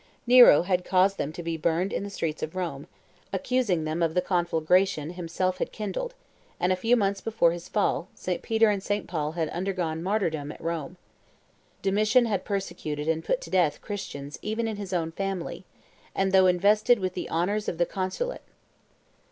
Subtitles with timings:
[0.25, 2.87] Nero had caused them to be burned in the streets of Rome,
[3.31, 6.15] accusing them of the conflagration himself had kindled,
[6.59, 8.41] and, a few months before his fall, St.
[8.41, 9.05] Peter and St.
[9.05, 10.97] Paul had undergone martyrdom at Rome.
[11.83, 15.65] Domitian had persecuted and put to death Christians even in his own family,
[16.15, 18.41] and though invested with the honors of the consulate.